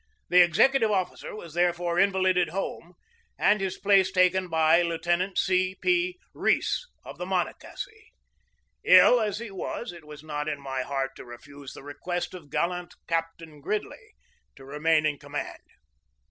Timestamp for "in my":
10.49-10.81